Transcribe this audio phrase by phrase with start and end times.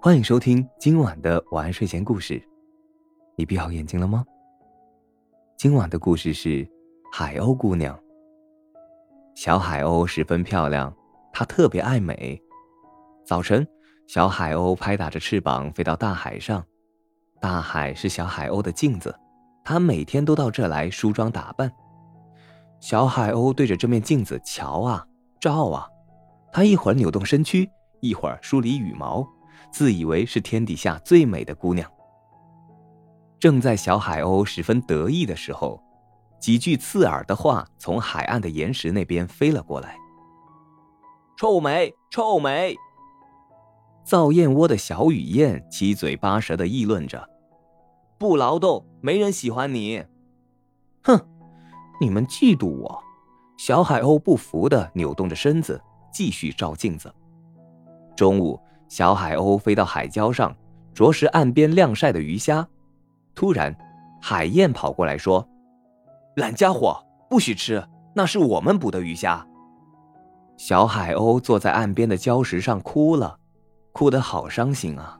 [0.00, 2.40] 欢迎收听今晚的晚安睡前故事。
[3.34, 4.24] 你闭好眼睛了吗？
[5.56, 6.64] 今晚的故事是
[7.10, 7.98] 海鸥姑娘。
[9.34, 10.94] 小海鸥十分漂亮，
[11.32, 12.40] 它特别爱美。
[13.26, 13.66] 早晨，
[14.06, 16.64] 小海鸥拍打着翅膀飞到大海上，
[17.40, 19.12] 大海是小海鸥的镜子，
[19.64, 21.68] 它每天都到这来梳妆打扮。
[22.78, 25.04] 小海鸥对着这面镜子瞧啊
[25.40, 25.88] 照啊，
[26.52, 27.68] 它一会儿扭动身躯，
[28.00, 29.28] 一会儿梳理羽毛。
[29.70, 31.90] 自以为是天底下最美的姑娘。
[33.38, 35.80] 正在小海鸥十分得意的时候，
[36.40, 39.96] 几句刺耳的话从海岸的岩石那边飞了过来。
[41.36, 42.74] 臭美，臭美！
[44.02, 47.28] 造燕窝的小雨燕七嘴八舌的议论着
[48.18, 50.04] ：“不劳动，没人喜欢你。”
[51.04, 51.16] 哼，
[52.00, 53.00] 你们嫉妒我！
[53.56, 55.80] 小海鸥不服的扭动着身子，
[56.12, 57.14] 继续照镜子。
[58.16, 58.58] 中午。
[58.88, 60.54] 小海鸥飞到海礁上，
[60.94, 62.66] 啄食岸边晾晒的鱼虾。
[63.34, 63.76] 突然，
[64.20, 65.46] 海燕跑过来说
[66.36, 69.46] ：“懒家伙，不许吃，那是我们捕的鱼虾。”
[70.56, 73.38] 小海鸥坐在岸边的礁石上哭了，
[73.92, 75.16] 哭得好伤心啊！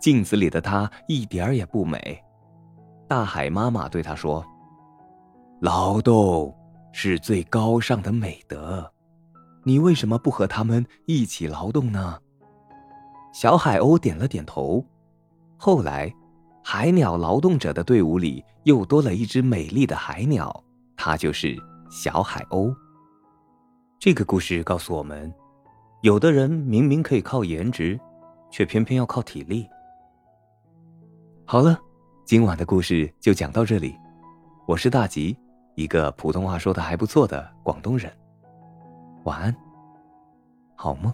[0.00, 2.18] 镜子里的它一点儿也不美。
[3.06, 4.42] 大海妈妈对它说
[5.60, 6.56] ：“劳动
[6.92, 8.90] 是最高尚的美德，
[9.64, 12.18] 你为什么不和他们一起劳动呢？”
[13.32, 14.84] 小海鸥点了点头。
[15.56, 16.12] 后来，
[16.62, 20.62] 海鸟劳动者的队伍里又多了一只美丽的海鸟，
[20.96, 21.56] 它就是
[21.90, 22.74] 小海鸥。
[23.98, 25.32] 这个故事告诉我们，
[26.02, 27.98] 有的人明明可以靠颜值，
[28.50, 29.66] 却偏偏要靠体力。
[31.44, 31.78] 好了，
[32.24, 33.96] 今晚的故事就讲到这里。
[34.66, 35.36] 我是大吉，
[35.74, 38.12] 一个普通话说的还不错的广东人。
[39.24, 39.56] 晚安，
[40.74, 41.12] 好梦。